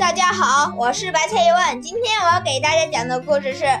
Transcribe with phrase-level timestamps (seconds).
[0.00, 1.82] 大家好，我是白菜一问。
[1.82, 3.64] 今天我要给大家讲的故事是《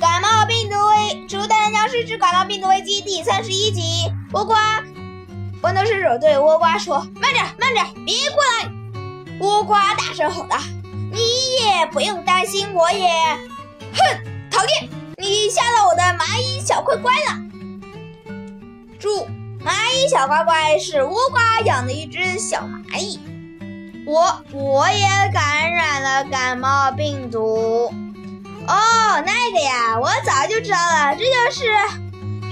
[0.00, 4.10] 感冒病毒危植物大战僵尸之感冒病毒危机》第三十一集。
[4.32, 4.82] 倭瓜，
[5.60, 8.72] 豌豆射手对倭瓜说：“慢着，慢着，别过来！”
[9.38, 10.56] 倭瓜大声吼道
[11.12, 11.18] ：“你
[11.62, 13.06] 也不用担心，我也……
[13.92, 14.88] 哼，讨厌！
[15.18, 17.36] 你吓到我的蚂蚁小乖乖了。”
[18.98, 19.28] 注：
[19.62, 23.20] 蚂蚁小乖乖是倭瓜养的一只小蚂蚁。
[24.08, 27.92] 我我也感染了感冒病毒。
[28.66, 31.66] 哦，那个呀，我早就知道了，这就是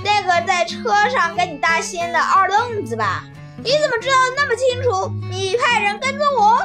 [0.05, 3.25] 那个在车上跟你搭仙的二愣子吧？
[3.65, 5.11] 你怎么知道那么清楚？
[5.31, 6.59] 你派人跟踪我？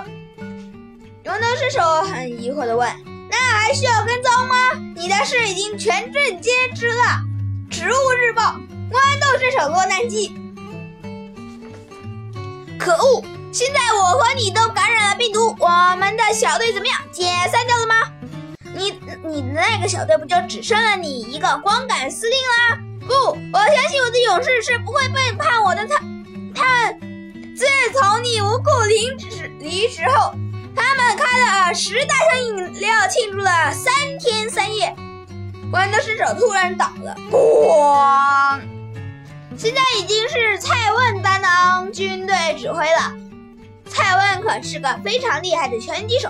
[1.24, 2.92] 豌豆射手很疑惑地问
[3.32, 4.56] ：“那还需要跟踪吗？
[4.98, 7.22] 你的事已经全镇皆知了。”
[7.72, 8.58] 植物日报：
[8.92, 10.36] 豌豆射手落难记。
[12.78, 13.24] 可恶！
[13.54, 16.98] 现在我和你都感染了病毒，我们的小队怎么样？
[17.12, 17.96] 解散掉了吗？
[18.74, 18.92] 你
[19.28, 22.80] 你那个小队不就只剩了你一个光杆司令啦？
[23.02, 23.14] 不，
[23.52, 25.86] 我相信我的勇士是不会背叛我的。
[25.86, 25.98] 他
[26.56, 26.94] 他
[27.54, 27.66] 自
[28.00, 30.34] 从你无故离职离职后，
[30.74, 34.96] 他们开了十大箱饮料庆祝了三天三夜。
[35.74, 38.62] 豌豆射手突然倒了，咣！
[39.58, 40.91] 现在已经是菜
[44.60, 46.30] 是个非常厉害的拳击手，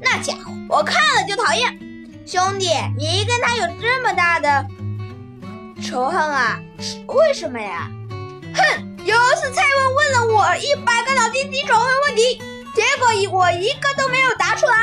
[0.00, 1.76] 那家伙我看了就讨厌。
[2.24, 4.64] 兄弟，你跟他有这么大的
[5.82, 6.60] 仇恨啊？
[7.06, 7.90] 为什么呀？
[8.54, 12.40] 哼，有一次蔡问问了我一百个脑筋急转弯问题，
[12.74, 14.76] 结果我一个都没有答出来。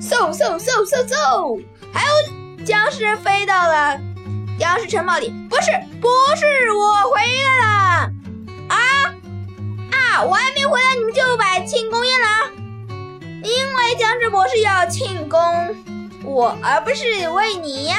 [0.00, 3.98] 嗖嗖嗖嗖嗖，还有僵尸飞到了
[4.58, 5.32] 僵尸城堡里。
[5.48, 8.10] 不是，不是，我回来了。
[10.24, 12.26] 我还没回来，你们就摆庆功宴了？
[13.44, 15.40] 因为僵尸博士要庆功
[16.24, 17.96] 我，而不是为你呀。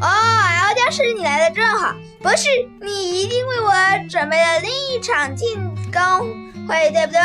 [0.00, 1.94] 哦，L 僵尸，你来的正好。
[2.20, 2.48] 博士，
[2.80, 3.72] 你一定为我
[4.10, 7.20] 准备了另一场庆功会，对不对？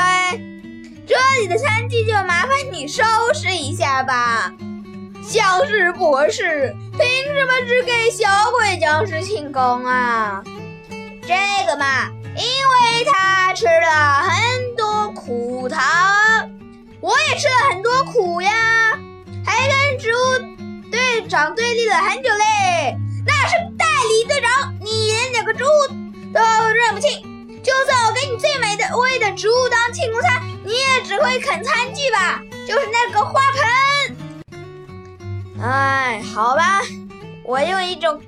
[1.07, 3.03] 这里的餐具就麻烦你收
[3.33, 4.53] 拾一下吧。
[5.27, 7.01] 僵尸博士，凭
[7.33, 10.43] 什么只给小鬼僵尸庆功啊？
[11.27, 12.09] 这个嘛。
[12.35, 15.77] 因为他吃了很多苦头，
[16.99, 18.51] 我也吃了很多苦呀，
[19.45, 20.19] 还跟植物
[20.91, 22.97] 队长对立了很久嘞。
[23.25, 25.67] 那是代理队长，你连两个植物
[26.33, 27.31] 都认不清。
[27.63, 32.41] 就算我给你最美的味的植物当庆功餐，你也只会啃餐具吧？
[32.67, 33.61] 就是那个花盆。
[35.61, 36.81] 哎，好吧，
[37.45, 38.21] 我用一种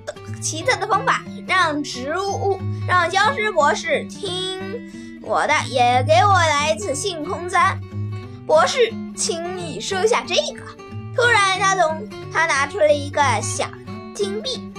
[0.45, 2.59] 奇特的方法让植物。
[2.87, 4.61] 让僵尸博士听
[5.23, 7.79] 我的，也给我来一次性空餐。
[8.45, 10.61] 博士，请你收下这个。
[11.15, 13.67] 突然，他从他拿出了一个小
[14.13, 14.71] 金币。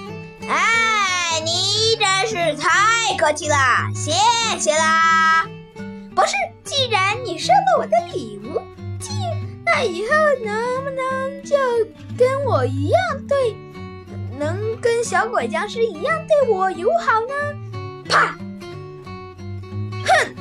[0.49, 3.57] 哎，你真是太客气了，
[3.93, 4.13] 谢
[4.61, 5.49] 谢啦，
[6.15, 6.35] 博士。
[6.63, 8.63] 既然你收了我的礼物，
[9.01, 9.11] 既
[9.65, 10.09] 那以后
[10.45, 11.57] 能不能就
[12.17, 13.57] 跟我一样对，
[14.39, 17.35] 能跟小鬼僵尸一样对我友好呢？
[18.09, 18.37] 啪！
[20.05, 20.35] 哼，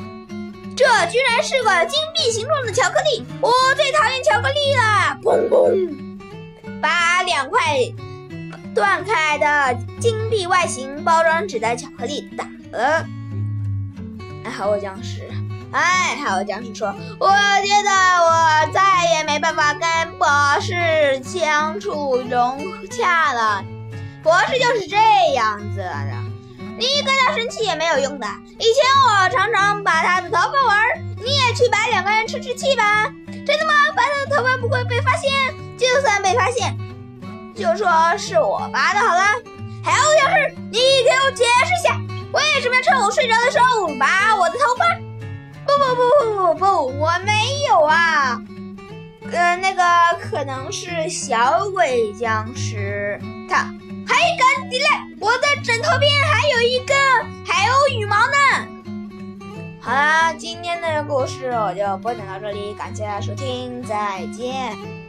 [0.76, 5.18] 这居然是个金币形状的巧克力，我最讨厌巧克力了！
[5.24, 7.60] 砰砰，把两块
[8.74, 13.06] 断开的金币外形包装纸的巧克力打了。
[14.44, 15.22] 还好我僵尸！
[15.76, 16.88] 哎，还有僵尸说
[17.20, 17.92] ：“我觉得
[18.24, 18.82] 我再
[19.12, 20.26] 也没办法跟博
[20.62, 23.62] 士相处融洽了。
[24.24, 24.96] 博士就是这
[25.34, 26.16] 样子的。”
[26.80, 28.26] 你跟他生气也没有用的。
[28.58, 30.78] 以前我常常拔他的头发玩，
[31.18, 33.12] 你也去拔两个人出出气吧。
[33.28, 33.74] 真的吗？
[33.96, 35.30] 拔他的头发不会被发现？
[35.78, 36.74] 就算被发现，
[37.54, 39.24] 就说是我拔的好了。
[39.84, 42.00] 还有就是，你给我解释一下，
[42.32, 44.85] 为什么趁我睡着的时候拔我的头发？
[46.56, 46.66] 不，
[46.98, 47.32] 我没
[47.70, 48.42] 有啊。
[49.32, 49.84] 呃，那个
[50.20, 53.20] 可能是小鬼僵尸，
[53.50, 53.70] 他。
[54.08, 54.86] 还敢抵赖？
[55.20, 56.96] 我的枕头边还有一根
[57.44, 58.68] 海鸥羽毛呢。
[59.82, 65.05] 好啦，今天的故事我就播讲到这里，感谢大家收听，再见。